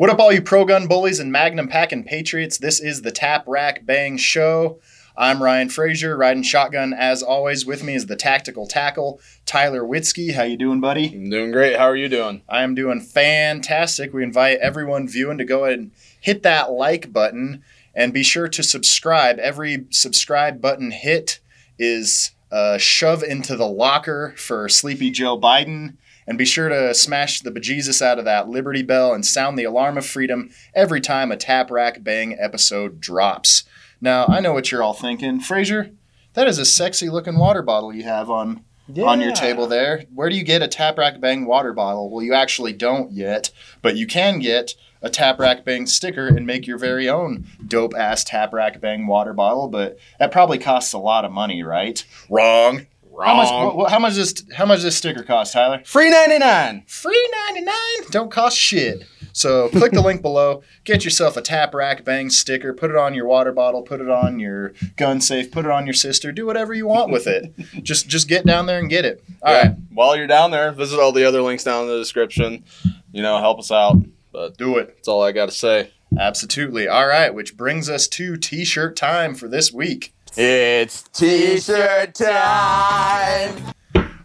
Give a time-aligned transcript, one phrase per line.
[0.00, 2.56] What up, all you pro gun bullies and Magnum packing patriots?
[2.56, 4.80] This is the Tap Rack Bang Show.
[5.14, 7.66] I'm Ryan Frazier, riding shotgun as always.
[7.66, 10.32] With me is the tactical tackle, Tyler Witzke.
[10.32, 11.12] How you doing, buddy?
[11.12, 11.76] I'm doing great.
[11.76, 12.40] How are you doing?
[12.48, 14.14] I am doing fantastic.
[14.14, 17.62] We invite everyone viewing to go ahead and hit that like button
[17.94, 19.38] and be sure to subscribe.
[19.38, 21.40] Every subscribe button hit
[21.78, 25.98] is a shove into the locker for Sleepy Joe Biden.
[26.30, 29.64] And be sure to smash the bejesus out of that Liberty Bell and sound the
[29.64, 33.64] alarm of freedom every time a Tap Rack Bang episode drops.
[34.00, 35.40] Now, I know what you're all thinking.
[35.40, 35.90] Frazier,
[36.34, 38.64] that is a sexy looking water bottle you have on
[39.02, 40.04] on your table there.
[40.14, 42.08] Where do you get a Tap Rack Bang water bottle?
[42.08, 43.50] Well, you actually don't yet,
[43.82, 47.96] but you can get a Tap Rack Bang sticker and make your very own dope
[47.96, 52.04] ass Tap Rack Bang water bottle, but that probably costs a lot of money, right?
[52.28, 52.86] Wrong.
[53.24, 53.50] How much?
[53.50, 53.76] Wrong.
[53.78, 55.82] wh- wh- how much does how much does this sticker cost, Tyler?
[55.84, 56.84] Free 99.
[56.86, 58.10] Free ninety nine.
[58.10, 59.04] Don't cost shit.
[59.32, 60.62] So click the link below.
[60.84, 62.72] Get yourself a Tap Rack Bang sticker.
[62.74, 63.82] Put it on your water bottle.
[63.82, 65.50] Put it on your gun safe.
[65.52, 66.32] Put it on your sister.
[66.32, 67.52] Do whatever you want with it.
[67.82, 69.22] just just get down there and get it.
[69.42, 72.64] All right, While you're down there, visit all the other links down in the description.
[73.12, 73.96] You know, help us out.
[74.32, 74.94] But do it.
[74.96, 75.90] that's all I got to say.
[76.18, 76.88] Absolutely.
[76.88, 80.12] All right, which brings us to T-shirt time for this week.
[80.36, 83.74] It's t-shirt time.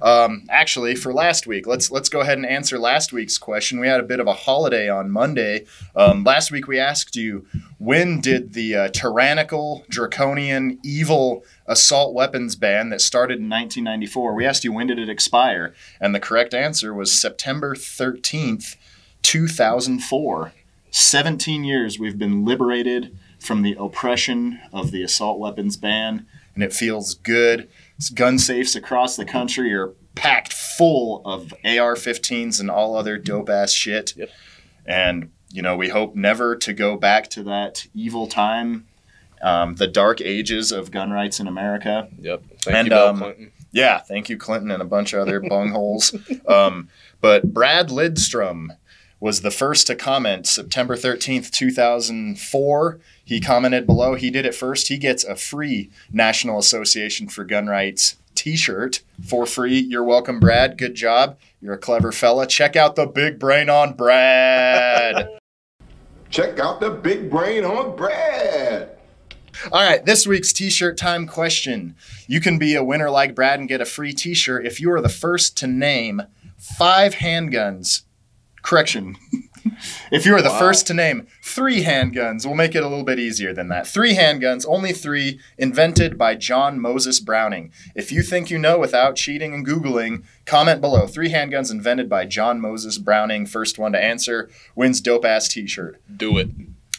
[0.04, 3.80] Um, actually, for last week, let's let's go ahead and answer last week's question.
[3.80, 5.66] We had a bit of a holiday on Monday.
[5.96, 7.48] Um, last week, we asked you
[7.80, 14.36] when did the uh, tyrannical, draconian, evil assault weapons ban that started in 1994?
[14.36, 18.76] We asked you when did it expire, and the correct answer was September 13th,
[19.24, 20.54] 2004.
[20.92, 26.74] 17 years we've been liberated from the oppression of the assault weapons ban, and it
[26.74, 27.70] feels good.
[28.14, 33.50] Gun safes across the country are packed full of AR 15s and all other dope
[33.50, 34.14] ass shit.
[34.16, 34.30] Yep.
[34.86, 38.88] And, you know, we hope never to go back to that evil time,
[39.42, 42.08] um, the dark ages of gun rights in America.
[42.20, 42.44] Yep.
[42.62, 43.52] Thank And, you, Bill um, Clinton.
[43.72, 46.14] Yeah, thank you, Clinton, and a bunch of other bungholes.
[46.50, 46.90] Um,
[47.22, 48.70] but Brad Lidstrom
[49.20, 53.00] was the first to comment September 13th, 2004.
[53.24, 54.16] He commented below.
[54.16, 54.90] He did it first.
[54.90, 59.80] He gets a free National Association for Gun Rights t shirt for free.
[59.80, 60.78] You're welcome, Brad.
[60.78, 61.38] Good job.
[61.62, 62.46] You're a clever fella.
[62.46, 65.30] Check out the big brain on Brad.
[66.30, 68.90] Check out the big brain on Brad.
[69.72, 71.96] All right, this week's t shirt time question.
[72.28, 74.92] You can be a winner like Brad and get a free t shirt if you
[74.92, 76.24] are the first to name
[76.58, 78.04] five handguns.
[78.66, 79.16] Correction.
[80.12, 80.60] if you are the Wow.
[80.60, 83.86] first to name three handguns, we'll make it a little bit easier than that.
[83.88, 87.72] Three handguns, only three, invented by John Moses Browning.
[87.96, 91.06] If you think you know without cheating and Googling, comment below.
[91.06, 93.46] Three handguns invented by John Moses Browning.
[93.46, 96.02] First one to answer wins dope ass t shirt.
[96.16, 96.50] Do it.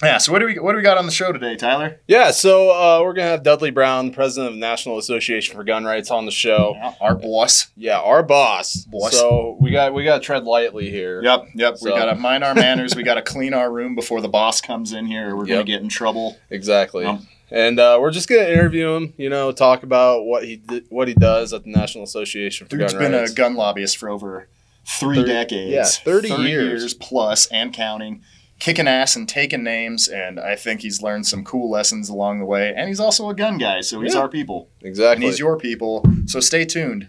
[0.02, 2.00] Yeah, so what do we what do we got on the show today, Tyler?
[2.06, 5.64] Yeah, so uh, we're going to have Dudley Brown, president of the National Association for
[5.64, 6.76] Gun Rights, on the show.
[7.00, 7.68] Our boss.
[7.76, 8.84] Yeah, our boss.
[8.84, 9.12] Boss.
[9.12, 11.22] So we got we got to tread lightly here.
[11.22, 11.76] Yep, yep.
[11.80, 12.94] we gotta mind our manners.
[12.94, 15.30] we gotta clean our room before the boss comes in here.
[15.30, 16.36] Or we're gonna get in trouble.
[16.50, 17.04] Exactly.
[17.04, 17.20] Yep.
[17.50, 19.14] And uh, we're just gonna interview him.
[19.16, 22.76] You know, talk about what he di- what he does at the National Association for
[22.76, 23.12] Dude's Gun Rights.
[23.12, 24.48] Dude's been a gun lobbyist for over
[24.84, 25.72] three 30 decades.
[25.72, 26.92] yeah, 30 years.
[26.92, 28.22] plus and counting.
[28.58, 32.46] Kicking ass and taking names, and I think he's learned some cool lessons along the
[32.46, 32.72] way.
[32.74, 34.20] And he's also a gun guy, so he's Yeah.
[34.20, 34.70] our people.
[34.80, 35.26] And exactly.
[35.26, 37.08] he's your people, so stay tuned.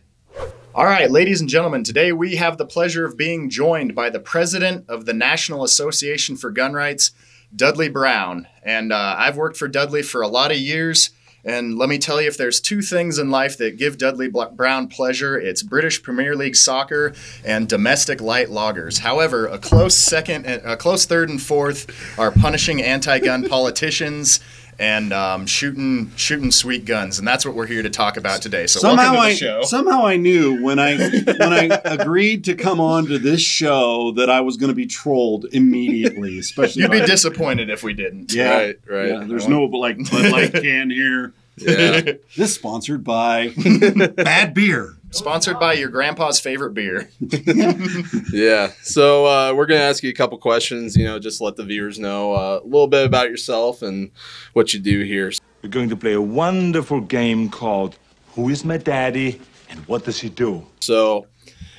[0.76, 4.20] All right, ladies and gentlemen, today we have the pleasure of being joined by the
[4.20, 7.12] president of the National Association for Gun Rights,
[7.56, 8.48] Dudley Brown.
[8.62, 11.10] And uh, I've worked for Dudley for a lot of years.
[11.48, 14.90] And let me tell you, if there's two things in life that give Dudley Brown
[14.90, 17.14] pleasure, it's British Premier League soccer
[17.46, 19.00] and domestic light lagers.
[19.00, 24.42] However, a close second, a close third and fourth are punishing anti-gun politicians
[24.80, 28.68] and um, shooting shooting sweet guns, and that's what we're here to talk about today.
[28.68, 29.62] So somehow welcome to I show.
[29.64, 34.30] somehow I knew when I when I agreed to come on to this show that
[34.30, 38.34] I was going to be trolled immediately, especially You'd be by- disappointed if we didn't.
[38.34, 38.56] Yeah.
[38.58, 39.08] Right, right.
[39.08, 41.34] Yeah, there's no like Bud Light can here.
[41.58, 42.14] Yeah.
[42.38, 43.50] This sponsored by
[44.16, 44.94] Bad Beer.
[45.12, 47.10] Sponsored by your grandpa's favorite beer.
[48.32, 48.72] Yeah.
[48.84, 50.96] So uh, we're gonna ask you a couple questions.
[50.96, 54.12] You know, just let the viewers know uh, a little bit about yourself and
[54.54, 55.32] what you do here.
[55.64, 57.98] We're going to play a wonderful game called
[58.36, 60.66] Who is My Daddy and What Does He Do?
[60.82, 61.26] So,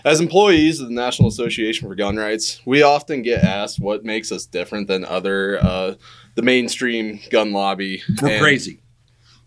[0.05, 4.33] as employees of the National Association for Gun Rights, we often get asked what makes
[4.33, 5.95] us different than other uh,
[6.35, 8.03] the mainstream gun lobby.
[8.21, 8.81] We're And- crazy.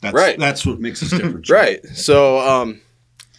[0.02, 0.38] That's, Right.
[0.38, 1.48] That's what makes us different.
[1.50, 1.86] Right.
[1.86, 2.82] So, um,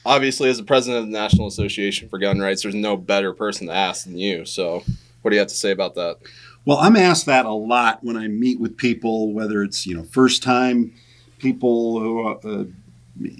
[0.07, 3.67] obviously, as the president of the National Association for Gun Rights, there's no better person
[3.67, 4.45] to ask than you.
[4.45, 4.85] So,
[5.23, 6.19] what do you have to say about that?
[6.65, 10.05] Well, I'm asked that a lot when I meet with people, whether it's you know
[10.05, 10.95] first time
[11.39, 12.65] people who are, uh,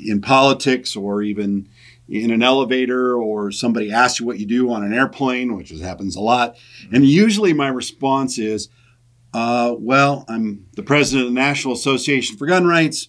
[0.05, 1.69] in politics or even
[2.09, 5.81] in an elevator or somebody asks you what you do on an airplane, which is,
[5.81, 6.57] happens a lot.
[6.93, 8.69] And usually my response is,
[9.33, 13.09] uh, well, I'm the president of the National Association for Gun Rights.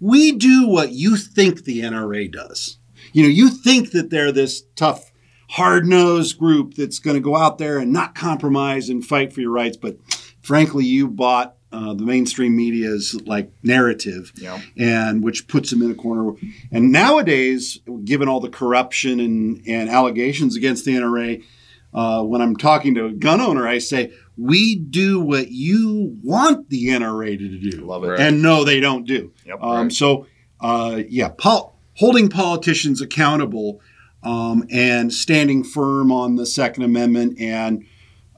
[0.00, 2.78] We do what you think the NRA does.
[3.12, 5.10] You know, you think that they're this tough,
[5.50, 9.40] hard nosed group that's going to go out there and not compromise and fight for
[9.40, 9.76] your rights.
[9.76, 9.96] But
[10.42, 14.60] frankly, you bought uh, the mainstream media's like narrative, Yeah.
[14.76, 16.32] and which puts them in a corner.
[16.72, 21.44] And nowadays, given all the corruption and, and allegations against the NRA,
[21.92, 26.70] uh, when I'm talking to a gun owner, I say, we do what you want
[26.70, 27.84] the NRA to do.
[27.84, 28.20] Love it.
[28.20, 29.32] And no, they don't do.
[29.44, 29.62] Yep.
[29.62, 29.92] Um, Right.
[29.92, 30.26] So,
[30.60, 33.80] uh, yeah, pol- holding politicians accountable
[34.22, 37.84] um, and standing firm on the Second Amendment and,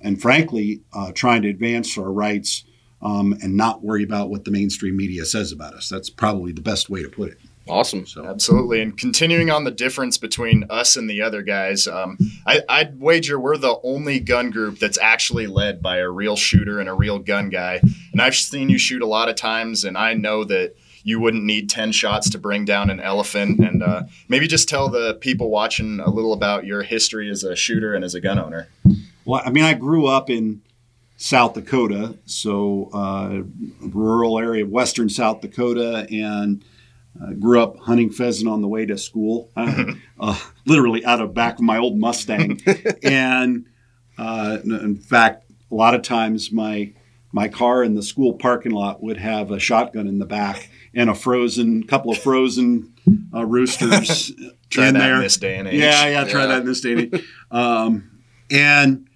[0.00, 2.64] and frankly, uh, trying to advance our rights
[3.02, 5.88] um, and not worry about what the mainstream media says about us.
[5.88, 7.38] That's probably the best way to put it.
[7.68, 8.06] Awesome.
[8.06, 8.82] So, Absolutely.
[8.82, 13.38] And continuing on the difference between us and the other guys, um, I, I'd wager
[13.38, 17.18] we're the only gun group that's actually led by a real shooter and a real
[17.18, 17.80] gun guy.
[18.12, 20.74] And I've seen you shoot a lot of times, and I know that
[21.04, 23.60] you wouldn't need 10 shots to bring down an elephant.
[23.60, 27.54] And uh, maybe just tell the people watching a little about your history as a
[27.54, 28.68] shooter and as a gun owner.
[29.24, 30.62] well, I mean, I grew up in
[31.16, 33.42] South Dakota, so uh,
[33.80, 36.64] rural area of western South Dakota, and
[37.20, 39.84] uh, grew up hunting pheasant on the way to school, uh,
[40.20, 42.60] uh, literally out of back of my old Mustang.
[43.02, 43.66] and
[44.18, 46.92] uh, in fact, a lot of times my
[47.34, 51.08] my car in the school parking lot would have a shotgun in the back and
[51.08, 52.92] a frozen couple of frozen
[53.34, 54.32] uh, roosters
[54.70, 55.14] Try in that there.
[55.16, 55.80] in this day and age.
[55.80, 56.46] Yeah, yeah, try Yeah.
[56.48, 57.24] that in this day and age.
[57.50, 58.10] Um,
[58.50, 59.06] and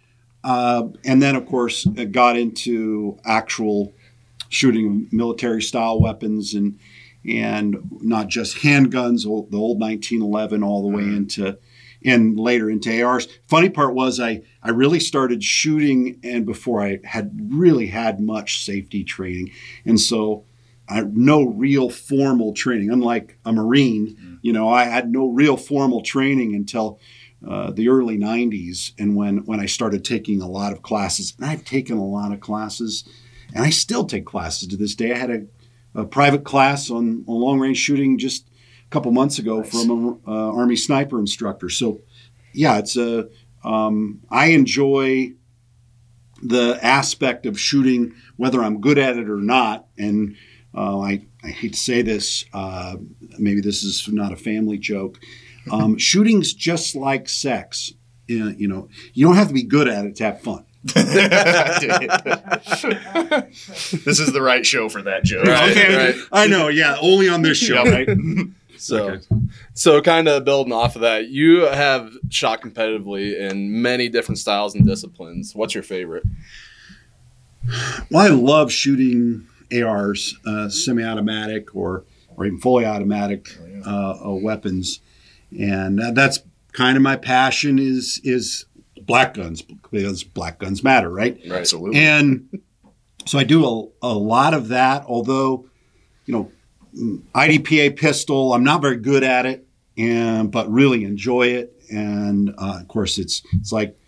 [0.45, 3.93] uh, and then of course it got into actual
[4.49, 6.79] shooting military style weapons and
[7.29, 11.59] and not just handguns, old- the old 1911 all the way into
[12.05, 13.27] and later into ARs.
[13.49, 18.65] Funny part was I I really started shooting and before I had really had much
[18.65, 19.51] safety training,
[19.85, 20.45] and so
[20.89, 22.91] I no real formal training.
[22.91, 27.01] Unlike a Marine, you know, I had no real formal training until
[27.47, 31.35] uh, the early 90s and when when I started taking a lot of classes.
[31.39, 33.05] And I've taken a lot of classes,
[33.55, 35.13] and I still take classes to this day.
[35.13, 35.47] I had a,
[35.97, 38.47] a private class on, on long range shooting just
[38.87, 39.71] a couple months ago Nice.
[39.71, 41.69] from an uh, Army sniper instructor.
[41.69, 42.01] So,
[42.53, 43.29] yeah, it's a
[43.65, 45.33] um, I enjoy
[46.43, 49.87] the aspect of shooting, whether I'm good at it or not.
[49.99, 50.37] And
[50.75, 52.97] uh, I, I hate to say this, uh,
[53.39, 55.19] maybe this is not a family joke.
[55.71, 57.93] Um, shooting's just like sex.
[58.29, 60.66] You know, you know, you don't have to be good at it to have fun.
[64.05, 65.45] this is the right show for that joke.
[65.47, 65.71] Right.
[65.71, 66.69] Okay, I know.
[66.69, 68.09] Yeah, only on this show, Yep.
[68.09, 68.19] right?
[68.79, 69.19] So,
[69.75, 74.75] so kind of building off of that, you have shot competitively in many different styles
[74.75, 75.55] and disciplines.
[75.55, 76.25] What's your favorite?
[78.11, 82.05] Well, I love shooting ARs, uh, semi-automatic or
[82.37, 83.57] or even fully automatic
[83.87, 85.01] uh, uh, weapons,
[85.59, 86.41] and that, that's
[86.73, 88.67] kind of my passion is is
[89.03, 91.39] black guns because black guns matter, right?
[91.49, 91.61] Right.
[91.61, 92.01] Absolutely.
[92.01, 92.61] And
[93.27, 95.67] so I do a, a lot of that, although,
[96.27, 96.53] you know,
[96.97, 99.67] mm, IDPA pistol, I'm not very good at it,
[99.99, 101.73] and but really enjoy it.
[101.91, 103.99] And uh, of course, it's it's like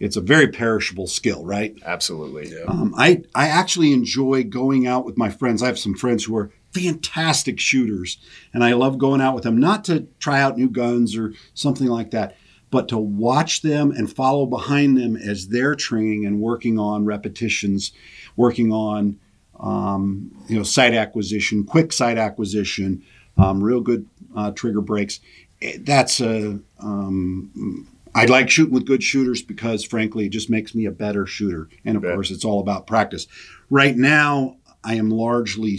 [0.00, 1.74] it's a very perishable skill, right?
[1.84, 2.50] Absolutely.
[2.50, 2.64] Yeah.
[2.68, 5.62] Um, I I actually enjoy going out with my friends.
[5.62, 8.18] I have some friends who are fantastic shooters,
[8.52, 11.86] and I love going out with them not to try out new guns or something
[11.86, 12.36] like that,
[12.70, 17.92] but to watch them and follow behind them as they're training and working on repetitions,
[18.36, 19.18] working on
[19.60, 23.02] um, you know sight acquisition, quick sight acquisition,
[23.36, 24.06] um, real good
[24.36, 25.20] uh, trigger breaks.
[25.62, 30.74] Eh, That's a um, I like shooting with good shooters because, frankly, it just makes
[30.74, 31.68] me a better shooter.
[31.84, 32.14] And of Bet.
[32.14, 33.26] course, it's all about practice.
[33.70, 35.78] Right now, I am largely,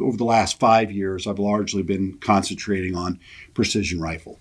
[0.00, 3.18] over the last five years, I've largely been concentrating on
[3.54, 4.38] precision rifle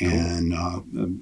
[0.00, 1.20] and uh, um,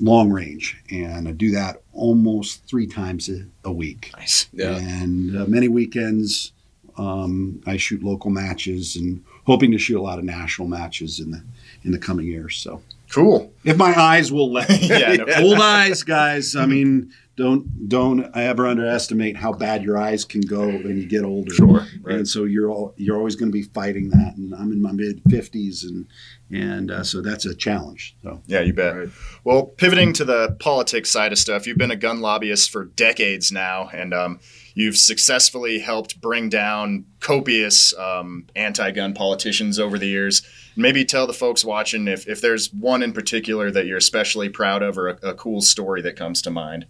[0.00, 0.76] long range.
[0.90, 4.10] And I do that almost three times a, a week.
[4.16, 4.48] Nice.
[4.52, 4.76] Yeah.
[4.76, 6.52] And uh, many weekends,
[6.96, 11.30] um, I shoot local matches and hoping to shoot a lot of national matches in
[11.30, 11.42] the
[11.84, 12.56] in the coming years.
[12.56, 13.50] So Cool.
[13.64, 14.78] if my eyes will let me.
[14.82, 15.14] Yeah.
[15.14, 16.54] No, Old eyes, guys.
[16.56, 21.24] I mean, don't don't ever underestimate how bad your eyes can go when you get
[21.24, 21.54] older.
[21.54, 22.16] Sure, right.
[22.16, 24.34] And so you're all, you're always going to be fighting that.
[24.36, 26.06] And I'm in my mid 50s, and
[26.50, 28.16] and uh, so that's a challenge.
[28.24, 28.96] So Yeah, you bet.
[28.96, 29.08] Right.
[29.44, 33.52] Well, pivoting to the politics side of stuff, you've been a gun lobbyist for decades
[33.52, 34.40] now, and um,
[34.74, 40.42] you've successfully helped bring down copious um, anti-gun politicians over the years.
[40.74, 44.82] Maybe tell the folks watching if, if there's one in particular that you're especially proud
[44.82, 46.86] of or a, a cool story that comes to mind.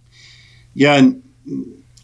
[0.79, 1.25] Yeah, and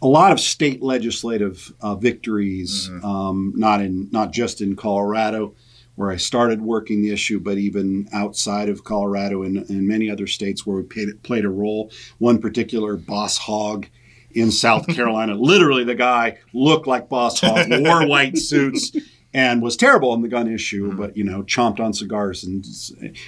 [0.03, 5.55] a lot of state legislative uh, victories, um, not in not just in Colorado,
[5.95, 10.27] where I started working the issue, but even outside of Colorado and, and many other
[10.27, 11.93] states where we paid, played a role.
[12.19, 13.87] One particular boss hog
[14.33, 18.91] in South Carolina, literally the guy looked like Boss Hog, wore white suits.
[19.37, 22.65] And was terrible on the gun issue, but you know, chomped on cigars and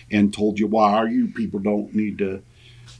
[0.08, 2.44] and told you why are you people don't need to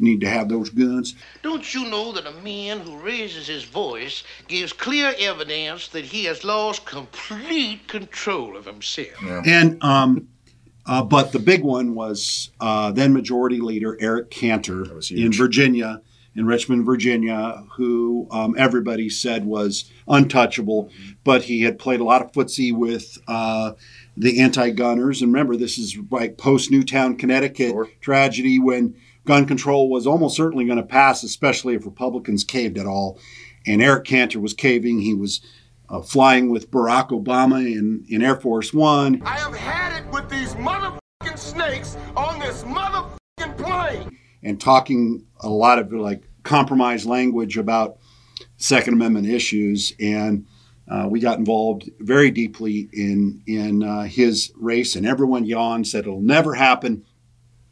[0.00, 1.14] need to have those guns.
[1.42, 6.24] Don't you know that a man who raises his voice gives clear evidence that he
[6.24, 9.16] has lost complete control of himself?
[9.46, 10.28] And um,
[10.86, 15.32] uh, but the big one was uh, then Majority Leader Eric Cantor in.
[15.32, 16.00] Virginia,
[16.34, 20.90] in Richmond, Virginia, who um, everybody said was untouchable,
[21.24, 23.18] but he had played a lot of footsie with.
[23.26, 23.72] Uh,
[24.16, 27.90] the anti-gunners, and remember, this is like post Newtown, Connecticut Sure.
[28.00, 28.94] tragedy when
[29.26, 33.18] gun control was almost certainly going to pass, especially if Republicans caved at all.
[33.66, 35.00] And Eric Cantor was caving.
[35.00, 35.40] He was
[35.88, 39.20] uh, flying with Barack Obama in, in Air Force One.
[39.24, 44.18] I have had it with these motherfucking snakes on this motherfucking plane.
[44.42, 47.98] and talking a lot of like compromise language about
[48.56, 50.46] Second Amendment issues, and
[50.88, 56.04] uh, we got involved very deeply in in uh, his race, and everyone yawned, said
[56.04, 57.04] it'll never happen,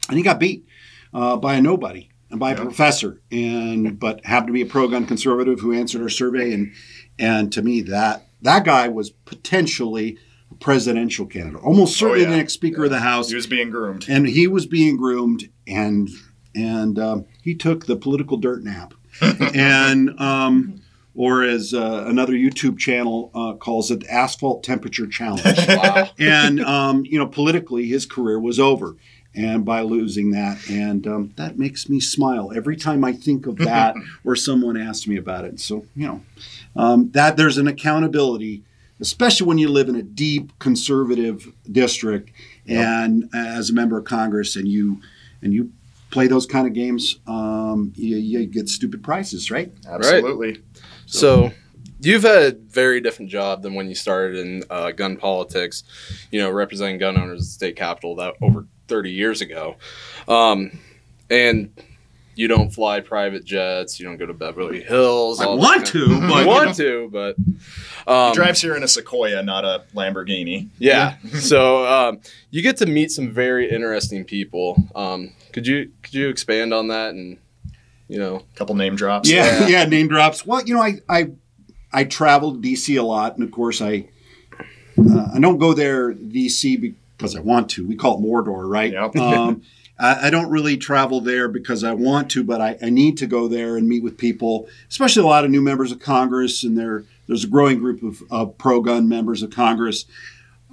[0.09, 0.67] and he got beat
[1.15, 5.05] uh, by a nobody and by a professor, and but happened to be a pro-gun
[5.07, 6.71] conservative who answered our survey, and
[7.17, 10.17] and to me that that guy was potentially
[10.51, 12.29] a presidential candidate, almost certainly yeah.
[12.29, 14.05] the next Speaker of the House He was being groomed.
[14.09, 16.09] and he was being groomed and
[16.53, 18.93] and um, he took the political dirt nap
[19.55, 20.81] and um,
[21.15, 26.09] or as uh, another youtube channel uh, calls it asphalt temperature challenge Wow.
[26.19, 28.95] and um, you know politically his career was over
[29.35, 30.57] and by losing that.
[30.69, 35.07] And um, that makes me smile every time i think of that or someone asks
[35.07, 35.59] me about it.
[35.59, 36.21] So you know
[36.75, 38.63] um, that there's an accountability
[39.01, 42.31] especially when you live in a deep conservative district
[42.65, 45.01] and as a member of congress and you
[45.41, 45.69] and you
[46.15, 49.69] play those kind of games um, you, you get stupid prices, right?
[49.85, 50.61] Absolutely.
[51.05, 51.51] So
[51.99, 55.83] you've had a very different job than when you started in uh, gun politics,
[56.31, 59.75] you know, representing gun owners at the state capitol that over 30 years ago.
[60.27, 60.79] Um,
[61.29, 61.71] and
[62.35, 65.39] you don't fly private jets, you don't go to Beverly Hills.
[65.39, 67.35] I all that want kind to, of- but, you you want to, but
[68.11, 70.67] um, He drives here in a Sequoia, not a Lamborghini.
[70.77, 71.17] yeah.
[71.39, 72.19] so um,
[72.51, 74.83] you get to meet some very interesting people.
[74.95, 77.37] Um, could you could you expand on that and
[78.09, 79.29] you know a couple name drops.
[79.31, 80.45] Yeah, yeah, name drops.
[80.45, 81.31] Well, you know, I I
[81.93, 84.09] I traveled DC a lot, and of course, I
[84.99, 87.85] uh, I don't go there DC because I want to.
[87.85, 88.91] We call it Mordor, right?
[88.91, 89.15] Yep.
[89.17, 89.61] um,
[89.99, 93.27] I, I don't really travel there because I want to, but I, I need to
[93.27, 96.77] go there and meet with people, especially a lot of new members of Congress, and
[96.77, 100.05] there there's a growing group of, of pro-gun members of Congress,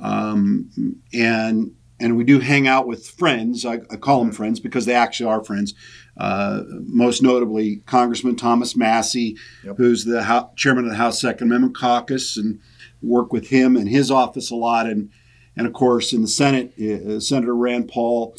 [0.03, 0.71] um,
[1.13, 3.65] and and we do hang out with friends.
[3.65, 5.73] I, I call them friends because they actually are friends.
[6.17, 9.77] Uh, most notably, Congressman Thomas Massie, Yep.
[9.77, 12.59] who's the Hou- chairman of the House Second Amendment Caucus, and
[13.01, 14.87] work with him and his office a lot.
[14.87, 15.11] And
[15.57, 18.35] and of course, in the Senate, uh, Senator Rand Paul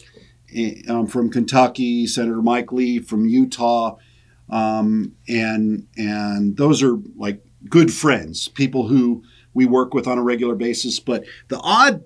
[0.53, 3.97] eh, um, from Kentucky, Senator Mike Lee from Utah,
[4.49, 10.23] um, and and those are like good friends, people who we work with on a
[10.23, 10.99] regular basis.
[10.99, 12.03] But the odd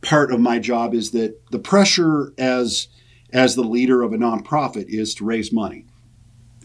[0.00, 2.88] part of my job is that the pressure as
[3.32, 5.86] as the leader of a nonprofit is to raise money.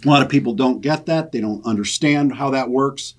[0.03, 3.13] A lot of people don't get that; they don't understand how that works.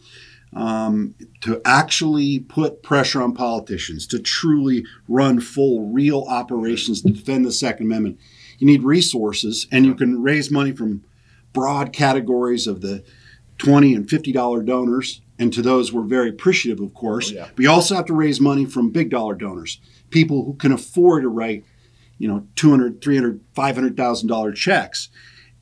[0.58, 7.44] Um, to actually put pressure on politicians to truly run full, real operations to defend
[7.44, 8.18] the Second Amendment,
[8.58, 11.04] you need resources, and you can raise money from
[11.52, 13.04] broad categories of the
[13.56, 17.30] twenty and fifty dollar donors, and to those we're very appreciative, of course.
[17.30, 17.48] Oh, yeah.
[17.54, 21.22] But you also have to raise money from big dollar donors, people who can afford
[21.22, 21.64] to write,
[22.18, 25.08] you know, 200, 300, 500,000 dollar checks.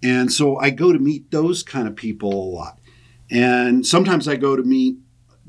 [0.03, 2.79] And so I go to meet those kind of people a lot.
[3.31, 4.99] And sometimes I go to meet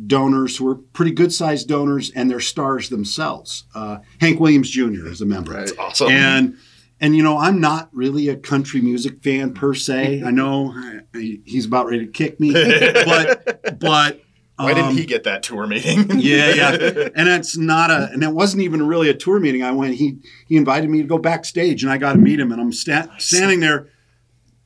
[0.05, 3.65] donors who are pretty good sized donors and they're stars themselves.
[3.74, 5.07] Uh, Hank Williams Jr.
[5.07, 5.53] is a member.
[5.53, 5.72] Right.
[5.79, 6.10] Awesome.
[6.10, 6.57] And
[7.00, 10.24] and you know, I'm not really a country music fan per se.
[10.24, 10.74] I know
[11.13, 12.53] he's about ready to kick me,
[13.05, 14.22] but but
[14.57, 16.05] Why didn't um, he get that tour meeting?
[16.19, 17.10] yeah, yeah.
[17.15, 19.62] And it's not a, and it wasn't even really a tour meeting.
[19.62, 20.17] I went, he,
[20.48, 23.07] he invited me to go backstage and I got to meet him and I'm sta-
[23.19, 23.89] standing there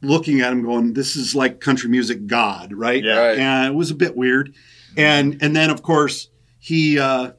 [0.01, 3.03] looking at him going, this is like country music God, right?
[3.03, 3.19] Yeah.
[3.19, 3.39] Right.
[3.39, 4.53] And it was a bit weird.
[4.97, 6.29] And, and then of course
[6.59, 7.31] he, uh,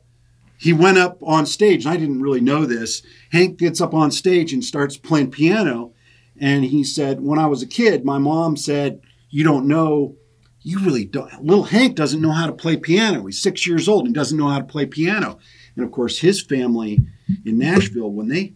[0.58, 3.02] he went up on stage and I didn't really know this.
[3.30, 5.92] Hank gets up on stage and starts playing piano.
[6.40, 10.16] And he said, when I was a kid, my mom said, you don't know
[10.64, 11.44] you really don't.
[11.44, 13.26] Little Hank doesn't know how to play piano.
[13.26, 15.38] He's six years old and doesn't know how to play piano.
[15.76, 17.00] And of course, his family
[17.44, 18.54] in Nashville, when they,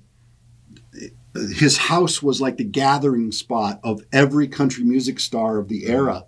[1.55, 6.25] his house was like the gathering spot of every country music star of the era.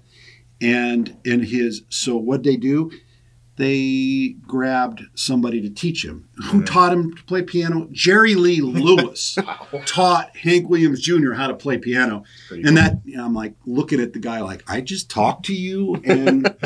[0.60, 2.90] And in his, so what they do?
[3.56, 6.28] They grabbed somebody to teach him.
[6.44, 7.88] Who taught him to play piano?
[7.90, 9.36] Jerry Lee Lewis
[9.84, 11.32] taught Hank Williams Jr.
[11.32, 12.22] how to play piano.
[12.50, 15.54] and that you know, I'm like looking at the guy like I just talked to
[15.54, 16.54] you and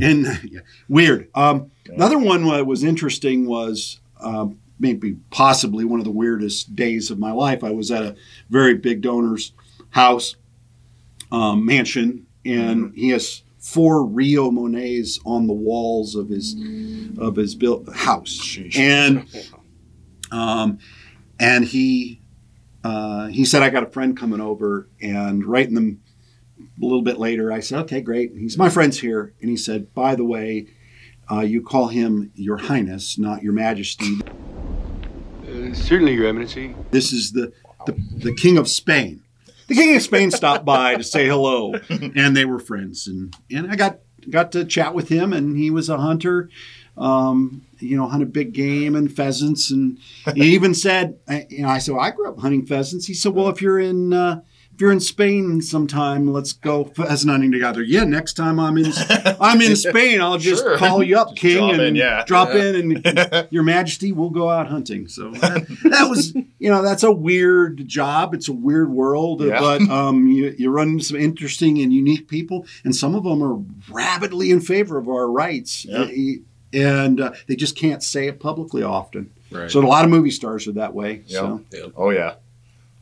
[0.00, 1.28] and yeah, weird.
[1.34, 7.10] Um, Another one that was interesting was um, maybe possibly one of the weirdest days
[7.10, 7.64] of my life.
[7.64, 8.16] I was at a
[8.50, 9.52] very big donor's
[9.90, 10.36] house
[11.32, 16.56] um, mansion, and he has four Rio Monets on the walls of his
[17.18, 19.26] of his built house, and
[20.30, 20.78] um,
[21.38, 22.20] and he
[22.84, 24.88] uh, he said, I got a friend coming over.
[25.00, 25.96] And right in the,
[26.60, 28.32] a little bit later, I said, okay, great.
[28.34, 29.34] He's my friend's here.
[29.40, 30.68] And he said, by the way,
[31.30, 34.18] uh, you call him Your Highness, not Your Majesty.
[35.74, 36.74] Certainly, Your Eminency.
[36.90, 37.52] This is the,
[37.86, 39.22] the, the King of Spain.
[39.66, 43.06] The King of Spain stopped by to say hello, and they were friends.
[43.06, 43.98] And, and I got,
[44.30, 46.48] got to chat with him, and he was a hunter.
[46.96, 49.98] Um, you know, hunted big game and pheasants, and
[50.34, 53.06] he even said, I- you know, I said, well, I grew up hunting pheasants.
[53.06, 54.40] He said, well, if you're in uh,
[54.78, 57.82] if you're in Spain sometime, let's go pheasant hunting together.
[57.82, 58.92] Yeah, next time I'm in
[59.40, 60.76] I'm in Spain, I'll just Sure.
[60.78, 62.24] call you up, Just King, drop and in, yeah.
[62.24, 65.08] drop in, and Your Majesty, we'll go out hunting.
[65.08, 68.34] So that, that was, you know, that's a weird job.
[68.34, 69.58] It's a weird world, Yeah.
[69.58, 73.42] but um, you you run into some interesting and unique people, and some of them
[73.42, 73.58] are
[73.92, 76.06] rabidly in favor of our rights, Yeah.
[76.72, 79.32] And uh, they just can't say it publicly often.
[79.50, 79.68] Right.
[79.70, 81.22] So a lot of movie stars are that way.
[81.26, 81.64] So.
[81.96, 82.34] Oh yeah.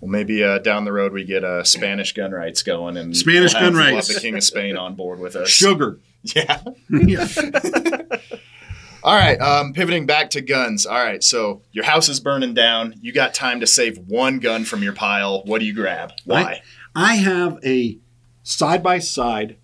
[0.07, 3.55] Well, maybe uh, down the road we get uh, Spanish gun rights going, and Spanish
[3.55, 4.07] we'll have- gun we'll rights.
[4.07, 5.49] have the King of Spain on board with us.
[5.49, 5.99] Sugar.
[6.35, 6.61] Yeah.
[6.91, 7.29] yeah.
[9.05, 9.41] All right.
[9.41, 10.85] Um, pivoting back to guns.
[10.85, 11.23] All right.
[11.23, 12.95] So your house is burning down.
[13.01, 15.43] You got time to save one gun from your pile.
[15.45, 16.11] What do you grab?
[16.25, 16.63] Why?
[16.97, 17.99] I have a
[18.43, 19.57] side by side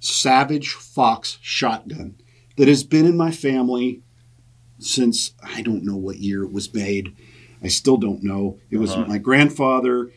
[0.00, 2.16] Savage Fox shotgun
[2.56, 4.02] that has been in my family
[4.80, 7.14] since I don't know what year it was made.
[7.62, 8.58] I still don't know.
[8.70, 9.06] It was Uh-huh.
[9.06, 10.10] my grandfather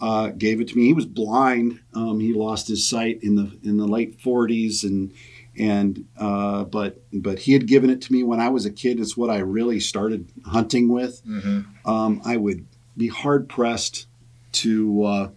[0.00, 0.86] uh, gave it to me.
[0.86, 1.78] He was blind.
[1.94, 5.12] Um, he lost his sight in the in the late 40s, and
[5.56, 8.98] and uh, but but he had given it to me when I was a kid.
[8.98, 11.24] It's what I really started hunting with.
[11.24, 11.88] Mm-hmm.
[11.88, 14.06] Um, I would be hard pressed
[14.52, 15.28] to uh,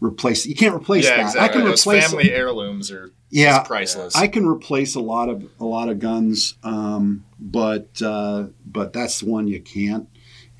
[0.00, 0.46] replace.
[0.46, 1.22] You can't replace yeah, that.
[1.26, 1.40] exactly.
[1.42, 2.08] I can Those replace.
[2.08, 4.16] family heirlooms are Yeah, priceless.
[4.16, 9.20] I can replace a lot of a lot of guns, um, but uh, but that's
[9.20, 10.08] the one you can't.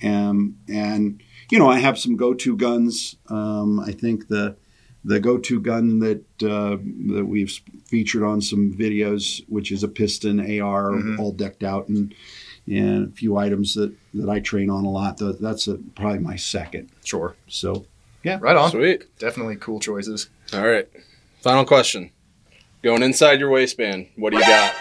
[0.02, 3.16] Um, and you know, I have some go-to guns.
[3.28, 4.56] Um, I think the
[5.04, 6.76] the go-to gun that uh,
[7.14, 7.52] that we've
[7.86, 11.18] featured on some videos, which is a piston AR, Mhm.
[11.18, 12.12] all decked out, and
[12.68, 15.18] and a few items that that I train on a lot.
[15.40, 16.90] That's a, probably my second.
[17.04, 17.36] sure.
[17.46, 17.86] So
[18.24, 18.70] yeah, Right on.
[18.72, 19.04] Sweet.
[19.20, 20.28] Definitely cool choices.
[20.52, 20.88] All right.
[21.42, 22.10] Final question.
[22.82, 24.74] Going inside your waistband, what do you got?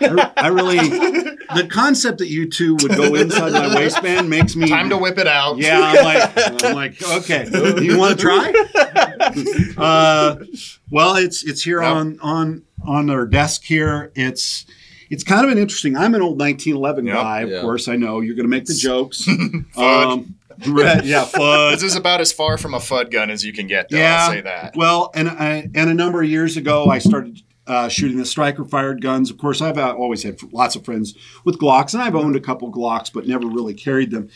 [0.00, 0.78] I, I really
[1.54, 5.18] the concept that you two would go inside my waistband makes me Time to whip
[5.18, 5.58] it out.
[5.58, 7.48] Yeah, I'm like, I'm like, okay,
[7.82, 8.52] you want to try?
[9.76, 10.36] Uh,
[10.90, 11.92] well, it's it's here Yep.
[11.92, 14.10] on on on our desk here.
[14.14, 14.64] It's
[15.10, 15.96] it's kind of an interesting.
[15.96, 17.14] I'm an old 1911 Yep.
[17.14, 17.60] guy, of Yeah.
[17.60, 17.88] course.
[17.88, 19.24] I know you're going to make the jokes.
[19.72, 19.76] Fudge.
[19.76, 20.34] um,
[20.68, 21.74] right, yeah, fudge.
[21.80, 23.98] This is about as far from a Fudd gun as you can get, though.
[23.98, 24.18] Yeah.
[24.24, 24.74] I'll say that.
[24.76, 28.64] Well, and I, and a number of years ago, I started uh, shooting the striker
[28.64, 29.30] fired guns.
[29.30, 32.40] Of course, I've uh, always had lots of friends with Glocks, and I've owned a
[32.40, 34.28] couple Glocks, but never really carried them.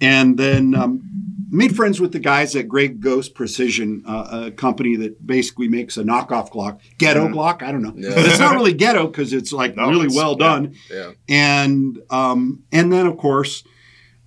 [0.00, 1.02] And then um,
[1.50, 5.96] made friends with the guys at Grey Ghost Precision, uh, a company that basically makes
[5.96, 7.62] a knockoff Glock, ghetto Glock.
[7.62, 8.14] I don't know, Yeah.
[8.14, 11.12] but it's not really ghetto because it's like No, really it's- well done Yeah.
[11.28, 13.62] and um, and then of course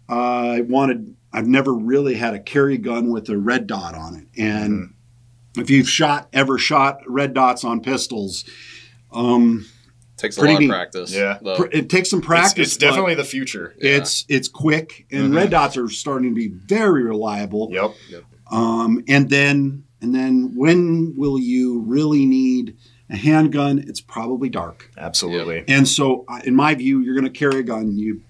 [0.10, 0.14] uh,
[0.58, 4.28] I wanted I've never really had a carry gun with a red dot on it
[4.42, 4.94] and
[5.58, 8.46] if you've shot ever shot red dots on pistols
[9.12, 9.66] um,
[10.18, 10.66] takes a Pretty lot neat.
[10.70, 11.14] of practice.
[11.14, 11.38] Yeah.
[11.42, 11.68] though.
[11.72, 12.68] It takes some practice.
[12.70, 13.74] it's but definitely the future.
[13.78, 15.36] it's it's quick, and Mhm.
[15.36, 17.70] red dots are starting to be very reliable.
[17.72, 18.24] Yep.
[18.52, 22.76] Um, and then and then when will you really need
[23.10, 23.80] a handgun?
[23.88, 24.92] It's probably dark.
[24.98, 25.64] Absolutely.
[25.68, 27.98] And so, uh, in my view, you're going to carry a gun.
[27.98, 28.22] You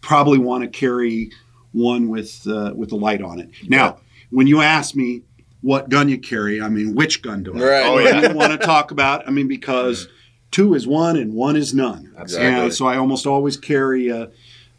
[0.00, 1.30] probably want to carry
[1.72, 3.50] one with uh, with a light on it.
[3.68, 3.98] Now,
[4.30, 5.22] when you ask me
[5.62, 7.60] what gun you carry, I mean which gun do I?
[7.60, 7.86] Right.
[7.86, 8.28] Oh, yeah.
[8.28, 9.26] you want to talk about?
[9.26, 10.08] I mean because
[10.50, 12.14] two is one and one is none.
[12.18, 12.64] Exactly.
[12.64, 14.30] And so I almost always carry a,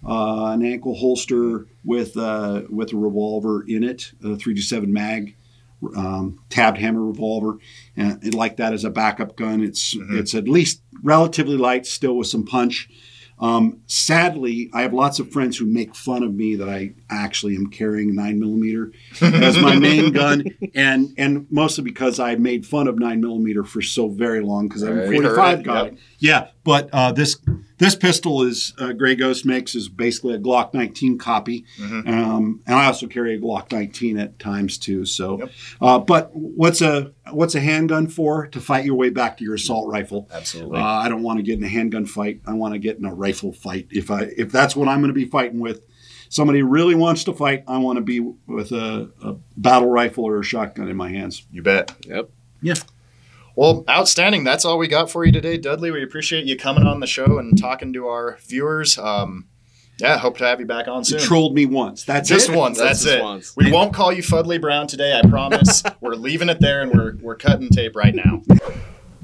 [0.06, 5.36] uh, an ankle holster with uh, with a revolver in it, a three seven mag.
[5.98, 7.58] Um, tabbed hammer revolver,
[7.98, 9.62] and like that as a backup gun.
[9.62, 12.88] It's it's at least relatively light, still with some punch.
[13.44, 17.58] Um, sadly, I have lots of friends who make fun of me that I actually
[17.58, 22.66] am carrying a nine millimeter as my main gun, and and mostly because I made
[22.66, 25.10] fun of nine millimeter for so very long because I'm a Right.
[25.10, 25.84] We heard 45 it, guy.
[25.84, 25.96] yep.
[26.20, 27.36] Yeah, but uh, this
[27.84, 32.08] this pistol is uh, Gray Ghost makes is basically a Glock 19 copy, Mm-hmm.
[32.08, 35.06] um, and I also carry a Glock 19 at times too.
[35.06, 35.50] So,
[35.82, 38.48] uh, but what's a what's a handgun for?
[38.48, 40.30] To fight your way back to your assault rifle.
[40.32, 40.80] Absolutely.
[40.80, 42.42] Uh, I don't want to get in a handgun fight.
[42.46, 43.88] I want to get in a rifle fight.
[43.92, 45.86] If I if that's what I'm going to be fighting with,
[46.30, 47.64] somebody really wants to fight.
[47.68, 51.46] I want to be with a, a battle rifle or a shotgun in my hands.
[51.52, 51.92] You bet.
[52.08, 52.30] Yep.
[52.62, 52.76] Yeah.
[53.56, 54.44] Well, outstanding.
[54.44, 55.92] That's all we got for you today, Dudley.
[55.92, 58.98] We appreciate you coming on the show and talking to our viewers.
[58.98, 59.48] Um,
[60.00, 61.20] yeah, hope to have you back on You soon.
[61.20, 62.04] trolled me once.
[62.04, 62.56] That's just it.
[62.56, 62.80] once.
[62.80, 63.24] That's That's, just it.
[63.24, 63.56] once.
[63.56, 65.18] We won't call you Fudley Brown today.
[65.18, 65.84] I promise.
[66.02, 68.42] we're leaving it there, and we're we're cutting tape right now.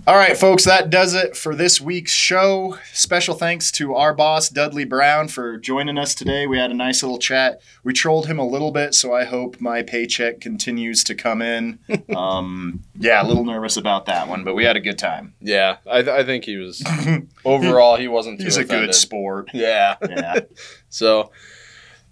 [0.09, 2.79] All right, folks, that does it for this week's show.
[2.93, 6.47] Special thanks to our boss, Dudley Brown, for joining us today.
[6.47, 7.61] We had a nice little chat.
[7.83, 11.77] We trolled him a little bit, so I hope my paycheck continues to come in.
[12.15, 15.35] Um, yeah, a little nervous about that one, but we had a good time.
[15.41, 15.77] Yeah.
[15.87, 16.83] I, th- I think he was
[17.45, 19.49] overall he wasn't too He's a good sport.
[19.53, 19.95] Yeah.
[20.09, 20.39] Yeah.
[20.89, 21.31] So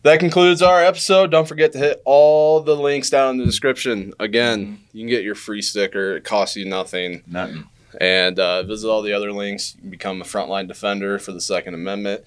[0.03, 1.31] that concludes our episode.
[1.31, 4.13] Don't forget to hit all the links down in the description.
[4.19, 6.15] Again, you can get your free sticker.
[6.15, 7.23] It costs you nothing.
[7.25, 7.67] Nothing.
[7.99, 9.75] And uh, visit all the other links.
[9.75, 12.23] You can become a frontline defender for the Second Amendment.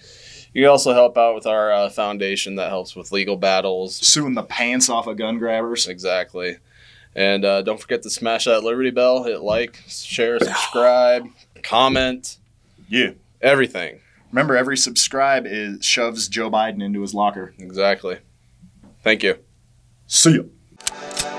[0.53, 3.95] You can also help out with our uh, foundation that helps with legal battles.
[3.97, 5.87] Suing the pants off of gun grabbers.
[5.87, 6.57] Exactly.
[7.15, 9.25] And uh, don't forget to smash that Liberty Bell.
[9.25, 11.27] Hit like, share, subscribe,
[11.63, 12.39] comment,
[12.89, 13.13] Yeah.
[13.41, 14.01] everything.
[14.33, 17.53] Remember, every subscribe is shoves Joe Biden into his locker.
[17.59, 18.19] Exactly.
[19.03, 19.39] Thank you.
[20.07, 21.30] See ya.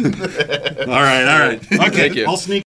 [0.80, 1.72] All right, all right.
[1.72, 2.24] Okay, Thank you.
[2.26, 2.58] I'll sneak.